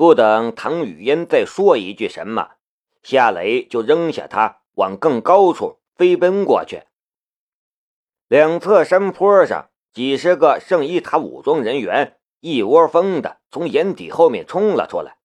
[0.00, 2.52] 不等唐雨嫣再说一句什么，
[3.02, 6.84] 夏雷就扔下他往更高处飞奔过去。
[8.26, 15.18] 两侧山坡上，几十个圣伊塔武装人员一窝蜂的从掩体后面冲了出来。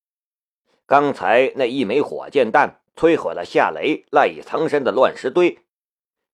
[0.84, 5.60] 刚才那一枚火箭弹摧毁了夏雷赖以藏身的乱石堆，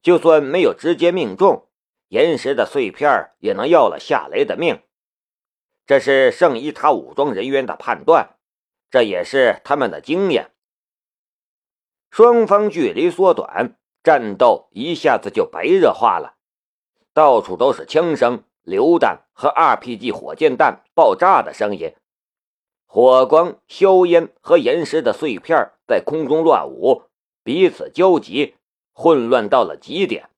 [0.02, 1.68] 就算没有直接命中，
[2.08, 4.80] 岩石的碎片也能要了夏雷的命。
[5.92, 8.36] 这是圣伊塔武装人员的判断，
[8.90, 10.50] 这也是他们的经验。
[12.10, 16.36] 双方距离缩短，战斗一下子就白热化了。
[17.12, 21.94] 到处都是枪声、榴弹和 RPG 火箭弹爆炸的声音，
[22.86, 27.02] 火光、硝烟和岩石的碎片在空中乱舞，
[27.44, 28.54] 彼此交集，
[28.94, 30.30] 混乱到了极点。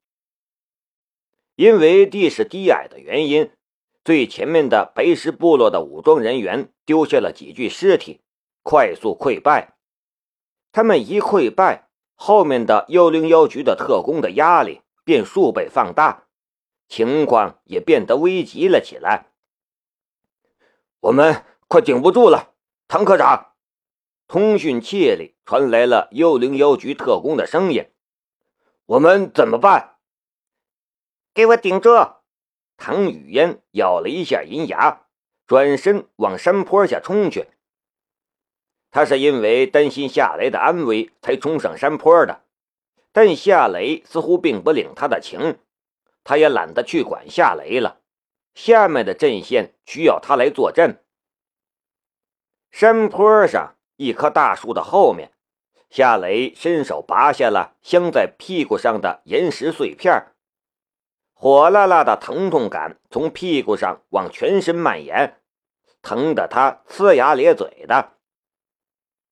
[1.55, 3.53] 因为地势低矮的原因，
[4.05, 8.21] 最前面的白石部落的武装人员丢下了几具尸体，
[8.63, 9.79] 快速溃败。
[10.73, 16.25] 他们一溃败，后面的幺零幺局的特工的压力便数倍放大。
[16.87, 19.33] 情况也变得危急了起来。
[21.01, 22.53] 我们快顶不住了，
[22.87, 23.53] 唐科长！
[24.29, 27.91] 通讯器里传来了幺零幺局特工的声音
[28.85, 29.97] ：“我们怎么办？”
[31.33, 31.91] 给我顶住！
[32.77, 35.03] 唐雨嫣咬了一下银牙，
[35.47, 37.49] 转身往山坡下冲去。
[38.91, 42.43] 他是因为担心夏雷的安危才冲上山坡的，
[43.13, 45.59] 但夏雷似乎并不领他的情。
[46.23, 48.01] 他也懒得去管夏雷了，
[48.55, 51.03] 下面的阵线需要他来坐镇。
[52.71, 55.33] 山坡上一棵大树的后面，
[55.91, 60.34] 夏雷伸手拔下了镶在屁股上的岩石碎片，
[61.35, 65.41] 火辣辣的疼痛感从屁股上往全身蔓延，
[66.01, 68.13] 疼得他呲牙咧嘴的。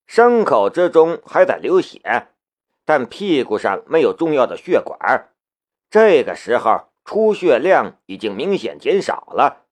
[0.07, 2.29] 伤口之中还在流血，
[2.85, 5.31] 但屁股上没有重要的血管。
[5.89, 9.65] 这个时候出血量已经明显减少了，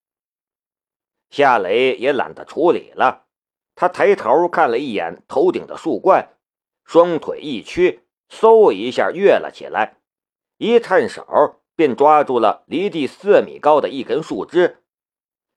[1.28, 3.26] 夏雷也懒得处理了。
[3.74, 6.36] 他抬头看了一眼头顶的树冠，
[6.84, 9.96] 双腿一屈，嗖一下跃了起来，
[10.56, 14.82] 一探手便抓住了离地四米高的一根树枝。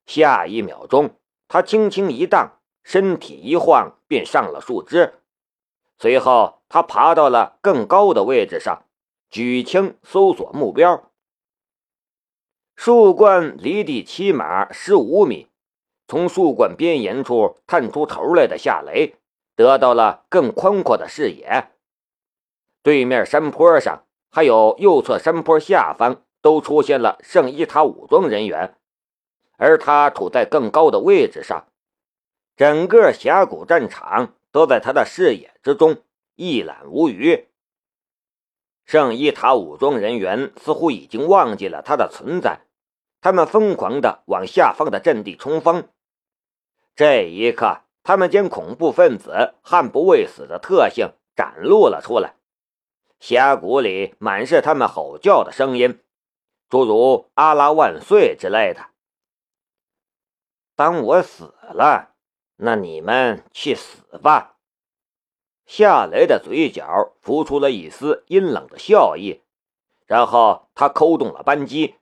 [0.05, 1.19] 下一秒钟，
[1.49, 5.15] 他轻轻一荡，身体一晃便上了树枝。
[5.97, 8.85] 随后，他爬到了更高的位置上。
[9.29, 11.11] 举枪搜索目标。
[12.77, 15.49] 树冠离地起码十五米，
[16.07, 19.17] 从树冠边沿处探出头来的夏雷
[19.57, 21.71] 得到了更宽阔的视野。
[22.81, 28.75] 对面山坡上还有右侧山坡下方都出现了圣伊塔武装人员，
[29.57, 31.67] 而他处在更高的位置上，
[32.57, 35.97] 整个峡谷战场都在他的视野之中，
[36.33, 37.47] 一览无余。
[38.85, 42.61] 圣伊塔武装人员似乎已经忘记了他的存在，
[43.21, 45.87] 他们疯狂地往下方的阵地冲锋。
[46.95, 52.33] 这一刻，他们将恐怖分子悍不畏死的特性展露了出来。
[53.23, 56.01] 峡谷里满是他们吼叫的声音，
[56.67, 58.87] 诸如“阿拉万岁”之类的。
[60.75, 62.15] 当我死了，
[62.57, 64.57] 那你们去死吧。
[65.65, 69.41] 夏雷的嘴角浮出了一丝阴冷的笑意，
[70.05, 71.95] 然后他扣动了扳机。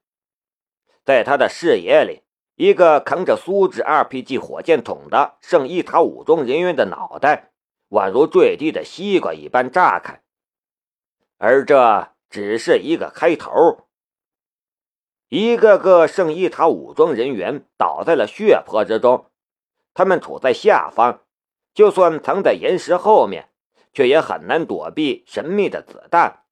[1.05, 2.23] 在他的视野里，
[2.55, 7.51] 一个扛着苏制 RPG 火箭筒的圣伊塔武装人员的脑袋
[7.89, 10.23] 宛如坠地的西瓜一般炸开，
[11.41, 13.87] 而这只是一个开头。
[15.27, 19.25] 一个个圣伊塔武装人员倒在了血泊之中，
[19.95, 21.21] 他们处在下方，
[21.73, 23.47] 就算藏在岩石后面。
[23.93, 26.45] 却也很难躲避神秘的子弹。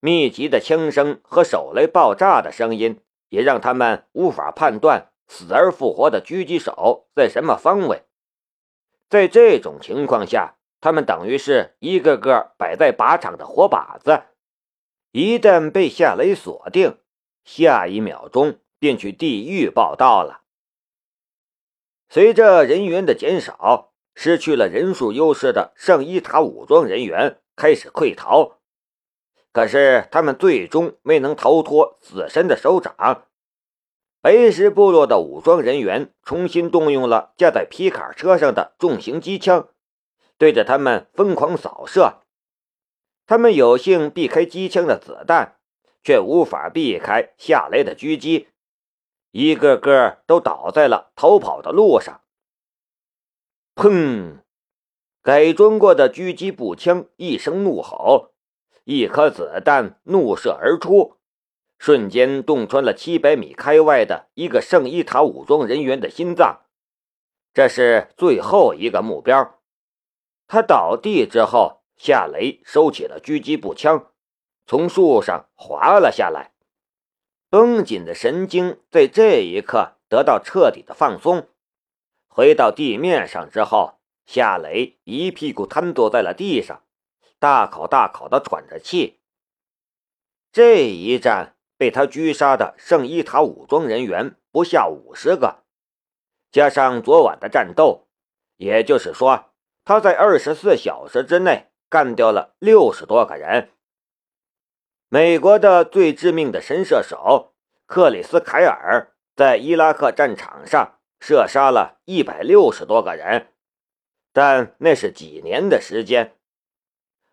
[0.00, 8.04] 密集的枪声和手雷爆炸的声音，也让他们无法判断死而复活的狙击手在什么方位。
[9.10, 14.22] 在这种情况下，他们等于是一个个摆在靶场的活靶子，
[15.12, 16.98] 一旦被夏雷锁定，
[17.44, 20.42] 下一秒钟便去地狱报道了。
[22.08, 23.86] 随着人员的减少。
[24.20, 28.58] 失去了人数优势的圣伊塔武装人员开始溃逃，
[29.52, 33.28] 可是他们最终没能逃脱死神的手掌。
[34.20, 39.68] 白石部落的武装人员重新动用了架在皮卡车上的重型机枪，
[40.38, 42.22] 对着他们疯狂扫射。
[43.26, 45.58] 他们有幸避开机枪的子弹，
[46.02, 48.48] 却无法避开下来的狙击，
[49.32, 52.22] 一个个都倒在了逃跑的路上。
[53.74, 54.38] 砰！
[55.20, 58.32] 改装过的狙击步枪一声怒吼，
[58.84, 61.16] 一颗子弹怒射而出，
[61.78, 66.62] 瞬间洞穿了七百米开外的一个圣伊塔武装人员的心脏。
[67.52, 69.57] 这是最后一个目标。
[70.48, 74.10] 他倒地之后，夏雷收起了狙击步枪，
[74.66, 76.52] 从树上滑了下来。
[77.50, 81.48] 绷紧的神经在这一刻得到彻底的放松。
[82.26, 86.82] 回到地面上之后，夏雷一屁股瘫坐在了地上，
[87.38, 89.20] 大口大口的喘着气。
[90.50, 95.64] 这一战被他狙杀的圣伊塔武装人员不下五十个，
[96.50, 98.08] 加上昨晚的战斗，
[98.56, 99.52] 也就是说，
[99.88, 103.70] 他在二十四小时之内干掉了六十多个人。
[105.08, 107.54] 美国的最致命的神射手
[107.86, 110.96] 克里斯凯尔在伊拉克战场上。
[111.20, 113.48] 射杀了一百六十多个人，
[114.32, 116.36] 但那是几年的时间。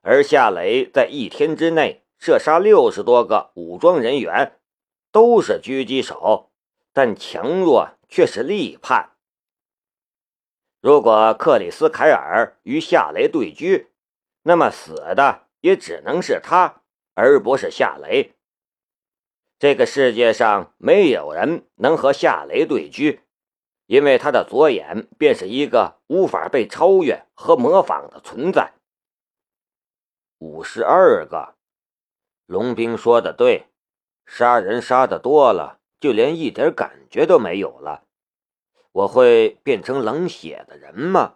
[0.01, 4.57] 而夏雷在一天之内射杀六十多个武装人员，
[5.11, 6.49] 都是狙击手，
[6.93, 9.14] 但强弱却是立判。
[10.85, 13.87] 如果克里斯凯尔与夏雷对狙，
[14.43, 16.83] 那么死的也只能是他，
[17.15, 18.35] 而不是夏雷。
[19.57, 23.21] 这个世界上没有人能和夏雷对狙。
[23.87, 28.73] 因为他的左眼便是一个无法被超越和模仿的存在。
[30.37, 31.55] 五十二个，
[32.45, 33.69] 龙兵说的对，
[34.27, 38.03] 杀人杀的多了，就连一点感觉都没有了。
[38.95, 41.35] 我会变成冷血的人吗？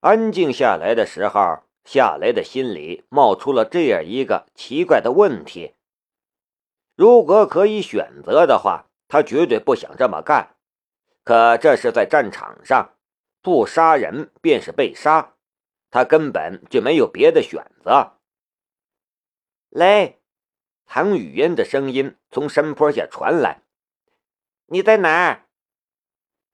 [0.00, 5.74] 安静下来的时候，夏雷的心里冒出了这样一个奇怪的问题：
[6.96, 10.56] 如果可以选择的话，他绝对不想这么干。
[11.22, 12.96] 可这是在战场上，
[13.40, 15.36] 不杀人便是被杀，
[15.88, 18.18] 他根本就没有别的选择。
[19.68, 20.18] 雷，
[20.84, 23.62] 唐雨嫣的声音从山坡下传来
[24.66, 25.42] ：“你在哪儿？”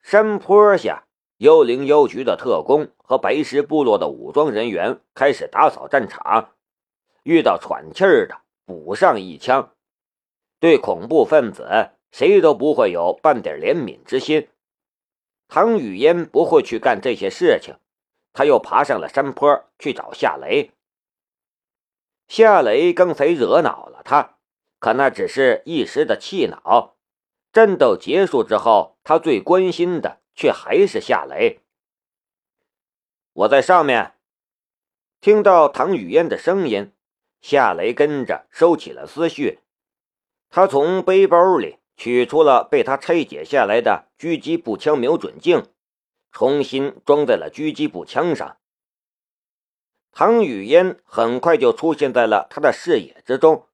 [0.02, 1.04] 山坡下，
[1.36, 6.54] 幽灵幽局的特工和白石部落的武装人员开始打扫战场，
[7.22, 9.72] 遇到喘气儿的，补上一枪。
[10.58, 14.48] 对恐怖分子，谁都不会有半点怜悯之心。
[15.48, 17.76] 唐雨嫣不会去干这些事情，
[18.32, 20.70] 他又爬上了山坡去找夏雷。
[22.26, 24.38] 夏雷刚才惹恼了他，
[24.78, 26.96] 可那只是一时的气恼。
[27.52, 31.58] 战斗结束之后，他最关心的却还是夏雷。
[33.32, 34.14] 我在上面
[35.20, 36.92] 听到唐雨嫣的声音，
[37.40, 39.58] 夏雷跟着收起了思绪，
[40.48, 41.78] 他从背包里。
[41.96, 45.66] 取出了被他拆解下来的狙击步枪瞄准镜，
[46.30, 48.58] 重新装在了狙击步枪上。
[50.12, 53.66] 唐雨嫣很快就出现在了他的视野之中，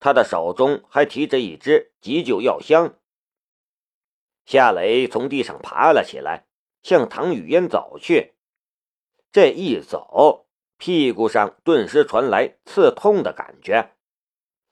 [0.00, 2.96] 他的手中还提着一支急救药箱。
[4.44, 6.46] 夏雷从地上爬了起来，
[6.82, 8.34] 向唐雨嫣走去。
[9.30, 10.46] 这一走，
[10.76, 13.94] 屁股上顿时传来刺痛的感觉，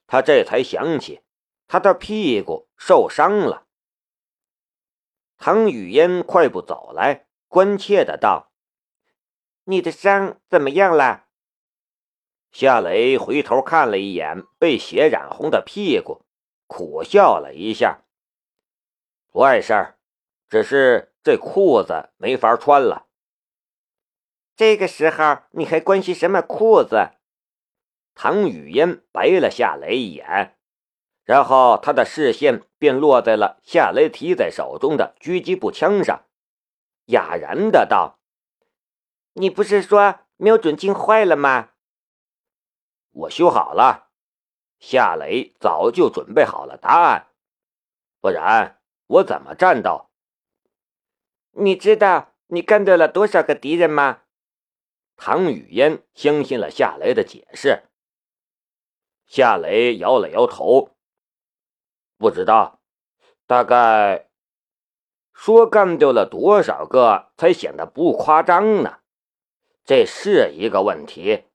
[0.07, 1.23] 他这才想起。
[1.67, 3.69] 他的屁股受伤了。
[5.39, 8.51] 唐雨嫣快步走来，关切的道
[9.65, 11.27] ：“你的伤怎么样了？”
[12.51, 16.27] 夏雷回头看了一眼被血染红的屁股，
[16.67, 18.03] 苦笑了一下
[19.31, 19.99] ：“不碍事儿，
[20.49, 23.07] 只是这裤子没法穿了。”
[24.57, 27.13] 这个时候你还关心什么裤子？
[28.15, 30.59] 唐雨嫣白了夏雷一眼。
[31.25, 36.27] 然后他的视线便落在了夏雷提在手中的狙击步枪上，
[37.07, 38.19] 哑然的道
[39.35, 41.71] ：“你不是说瞄准镜坏了吗？”
[43.13, 44.11] 我修好了。
[44.81, 47.29] 夏雷早就准备好了答案，
[48.21, 48.80] 不然
[49.11, 50.09] 我怎么战斗？
[51.51, 54.23] 你知道你干掉了多少个敌人吗？
[55.17, 57.83] 唐雨嫣相信了夏雷的解释。
[59.27, 60.91] 夏雷摇了摇头。
[62.19, 62.81] 不知道，
[63.49, 64.29] 大概
[65.33, 69.01] 说干掉了多少个才显得不夸张呢？
[69.85, 71.47] 这是一个问题。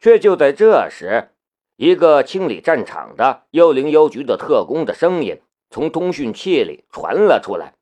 [0.00, 1.34] 却就在这时，
[1.76, 7.74] 一个清理战场的幺零幺局的特工的声音从通讯器里传了出来：“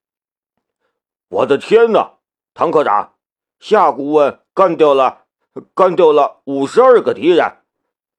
[1.28, 2.18] 我的天哪，
[2.54, 3.14] 唐科长，
[3.58, 5.26] 夏顾问干掉了，
[5.74, 7.58] 干掉了五十二个敌人！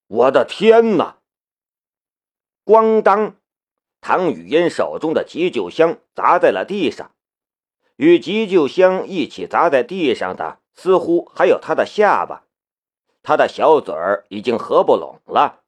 [0.08, 1.18] 我的天哪！”
[2.64, 3.36] 咣当！
[4.02, 7.16] 唐雨嫣手中的急救箱砸在了地上，
[7.96, 12.44] 与急救箱一起砸在地上的，似乎还有他的下巴。
[13.24, 15.64] 他的小嘴儿已经合不拢了。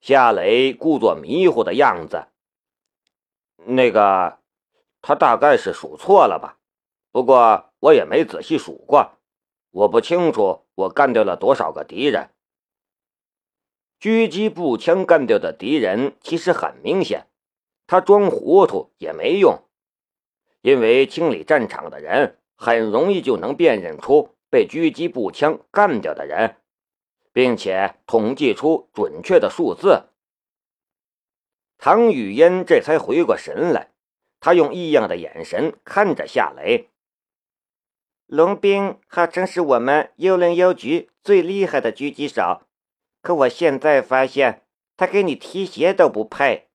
[0.00, 2.26] 夏雷故作迷糊的样子。
[3.64, 4.38] 那个，
[5.00, 6.58] 他大概是数错了吧？
[7.10, 9.12] 不过我也没仔细数过，
[9.70, 12.30] 我不清楚我干掉了多少个敌人。
[14.00, 17.28] 狙击步枪干掉的敌人其实很明显，
[17.86, 19.62] 他装糊涂也没用，
[20.60, 26.56] 因为清理战场的人很容易就能辨认出被狙击步枪干掉的人，
[27.32, 30.08] 并且统计出准确的数字。
[31.84, 33.90] 唐雨嫣这才回过神来，
[34.38, 36.90] 她用异样的眼神看着夏雷。
[38.26, 42.62] 龙兵号称是我们幽灵邮局最厉害的狙击手。
[43.20, 44.62] 可我现在发现，
[44.96, 46.68] 他给你提鞋都不配。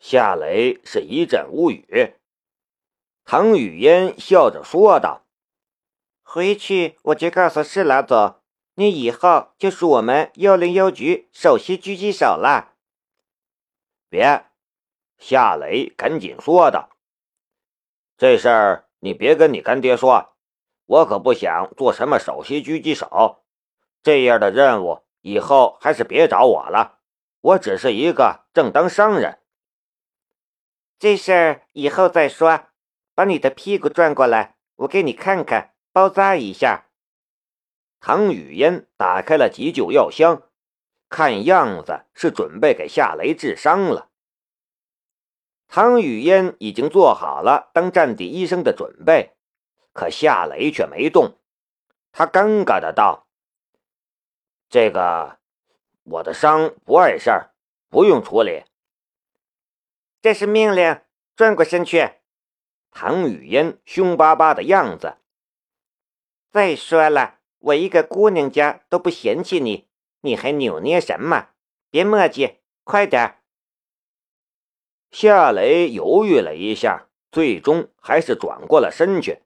[0.00, 2.14] 夏雷是一阵无语。
[3.24, 5.24] 唐雨嫣笑着说道
[6.24, 8.40] ：“回去我就告诉施老总，
[8.74, 12.74] 你以后就是我们幺零幺局首席狙击手了。”
[14.08, 14.46] 别，
[15.18, 16.90] 夏雷赶紧说道
[18.16, 20.34] ：“这事儿你别跟你干爹说，
[20.86, 23.44] 我可不想做什么首席狙击手，
[24.02, 27.00] 这样的任务。”以后还是别找我了，
[27.40, 29.40] 我只是一个正当商人。
[30.98, 32.66] 这事儿以后再说。
[33.14, 36.86] 把你的屁股转过来，我给你看看，包扎一下。
[37.98, 40.47] 唐雨嫣打开了急救药箱，
[41.08, 44.10] 看样子是准备给夏雷治伤了。
[45.66, 49.36] 唐雨嫣已经做好了当战地医生的准备，
[49.92, 51.38] 可夏雷却没动。
[52.12, 53.26] 他尴尬的道。
[54.70, 55.38] 这个，
[56.04, 57.54] 我的伤不碍事儿，
[57.88, 58.64] 不用处理。
[60.20, 61.00] 这是命令，
[61.34, 62.12] 转过身去。
[62.90, 65.16] 唐雨嫣凶巴巴的样子。
[66.50, 69.87] 再说了，我一个姑娘家都不嫌弃你，
[70.20, 71.48] 你还扭捏什么？
[71.90, 73.36] 别磨叽，快点。
[75.10, 79.42] 夏雷犹豫了一下，最终还是转过了身去。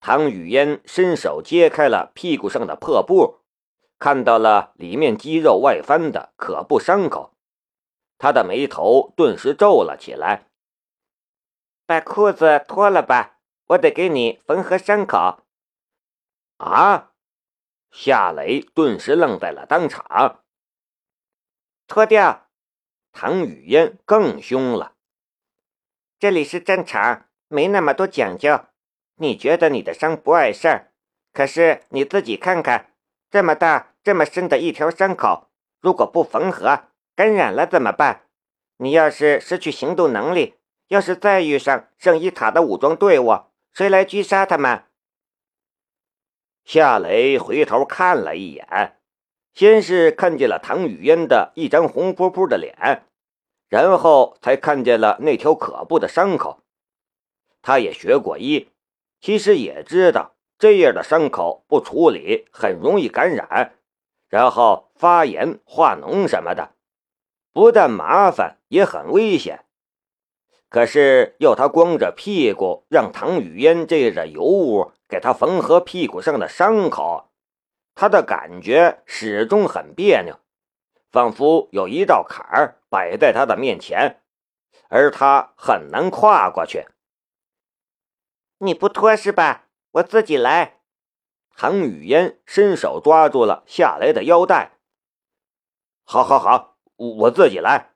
[0.00, 3.40] 唐雨嫣伸手揭开了屁股上的破布。
[3.98, 7.32] 看到了里面肌肉外翻的可怖伤口，
[8.18, 10.50] 他的眉头顿时皱了起来。
[11.86, 13.38] 把裤子脱了吧，
[13.68, 15.44] 我得给你缝合伤口。
[16.58, 17.12] 啊！
[17.98, 20.42] 夏雷顿时愣在了当场。
[21.86, 22.50] 脱掉！
[23.10, 24.92] 唐雨嫣更凶了。
[26.18, 28.66] 这里是战场，没那么多讲究。
[29.14, 30.92] 你觉得你的伤不碍事儿，
[31.32, 32.92] 可是你自己看看。
[33.30, 35.48] 这么大、这么深的一条伤口，
[35.80, 38.28] 如果不缝合，感染了怎么办？
[38.76, 40.56] 你要是失去行动能力，
[40.88, 44.84] 要是再遇上圣伊塔的武装队伍，谁来狙杀他们？
[46.66, 48.96] 夏雷回头看了一眼，
[49.54, 53.04] 先是看见了唐雨嫣的一张红扑扑的脸，
[53.68, 56.64] 然后才看见了那条可怖的伤口。
[57.62, 58.70] 他也学过医，
[59.20, 60.34] 其实也知道。
[60.58, 63.74] 这样的伤口不处理很容易感染，
[64.28, 66.72] 然后发炎化脓什么的，
[67.52, 69.66] 不但麻烦，也很危险。
[70.68, 77.30] 可是要他光着屁股让唐雨嫣这个尤物给他缝合屁股上的伤口，
[77.94, 80.38] 他的感觉始终很别扭，
[81.10, 84.22] 仿佛有一道坎儿摆在他的面前，
[84.88, 86.86] 而他很难跨过去。
[88.58, 89.68] 你不脱是吧？
[89.92, 90.80] 我自己来。
[91.58, 94.78] 唐雨嫣伸手抓住了夏雷的腰带。
[96.04, 97.94] 好，好，好，我自己来。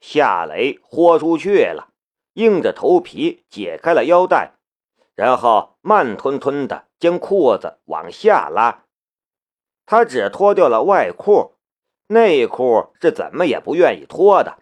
[0.00, 1.94] 夏雷豁出去了，
[2.34, 4.52] 硬着头皮解开了腰带，
[5.14, 8.84] 然后慢吞吞的将裤子往下拉。
[9.86, 11.56] 他只脱掉了外裤，
[12.06, 14.58] 内裤是怎么也不愿意脱的。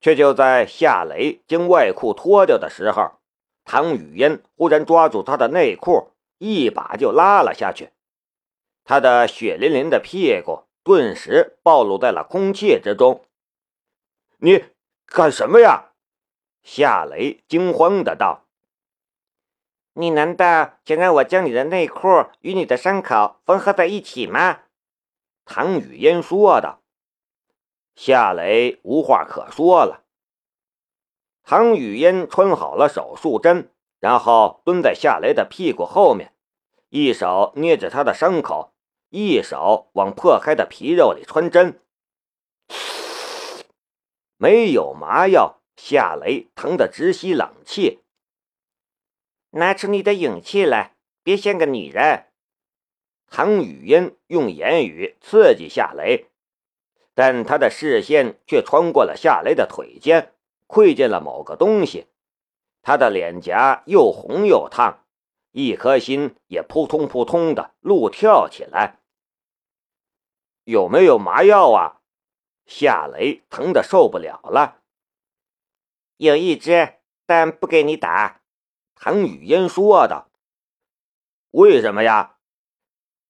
[0.00, 3.12] 却就在夏雷将外裤脱掉的时候。
[3.64, 7.90] 唐雨嫣忽然抓住他的内裤，一把就拉了下去。
[8.82, 13.24] 他的血淋淋的屁股顿时暴露在了空气之中。
[14.42, 14.64] “你
[15.06, 15.92] 干什么呀？”
[16.64, 18.41] 夏雷惊慌的道。
[19.94, 22.08] “你难道想让我将你的内裤
[22.40, 24.60] 与你的伤口缝合在一起吗？”
[25.44, 26.80] 唐雨嫣说道。
[27.94, 30.04] 夏雷无话可说了。
[31.42, 36.32] 唐雨嫣穿好了手术针，然后蹲在夏雷的屁股后面，
[36.88, 38.72] 一手捏着他的伤口，
[39.10, 41.80] 一手往破开的皮肉里穿针。
[44.36, 48.01] 没有麻药，夏雷疼得直吸冷气。
[49.52, 52.26] 拿出你的勇气来，别像个女人！
[53.28, 56.26] 唐雨嫣用言语刺激夏雷，
[57.14, 60.34] 但他的视线却穿过了夏雷的腿间，
[60.66, 62.08] 窥见了某个东西。
[62.82, 65.04] 他的脸颊又红又烫，
[65.52, 69.00] 一颗心也扑通扑通的怒跳起来。
[70.64, 72.00] 有没有麻药啊？
[72.66, 74.82] 夏雷疼得受不了了。
[76.16, 76.94] 有一支，
[77.26, 78.41] 但不给你打。
[79.04, 80.30] 唐雨嫣说道。
[81.50, 82.36] 为什么呀？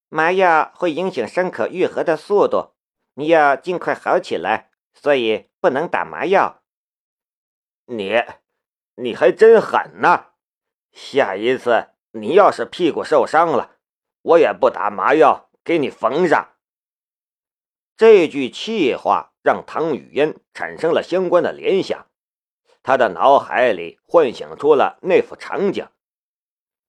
[0.07, 2.75] 麻药会影响伤口愈合的速度，
[3.15, 6.61] 你要尽快好起来，所以不能打麻药。
[7.85, 8.21] 你，
[8.97, 10.33] 你还真狠呐！
[10.91, 13.77] 下一次你要是屁股受伤了，
[14.21, 16.53] 我也不打麻药给你缝上。
[17.97, 22.05] 这句气话让唐雨嫣产生了相关的联想，
[22.83, 25.87] 他的脑海里幻想出了那幅场景：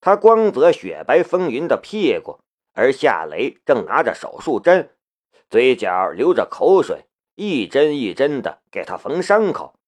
[0.01, 2.41] 他光泽雪白风云的屁股。
[2.77, 4.97] 而夏雷正拿着手术针，
[5.49, 9.79] 嘴角流着口水，一针一针的给他缝伤口。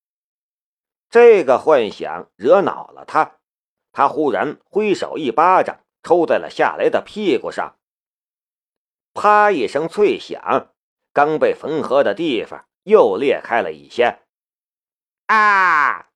[1.09, 3.39] 这个幻想惹恼了他，
[3.91, 7.75] 他忽然挥手一巴掌抽在了夏雷的屁股上。
[9.13, 10.73] 啪一声脆响，
[11.11, 14.19] 刚被缝合的地方又裂开了一些。
[15.27, 16.07] 啊！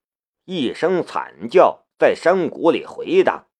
[0.46, 3.50] 一声惨叫在山谷里回荡。